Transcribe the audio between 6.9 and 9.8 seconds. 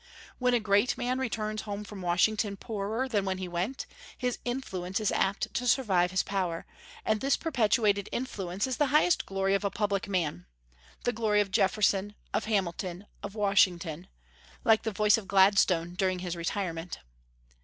and this perpetuated influence is the highest glory of a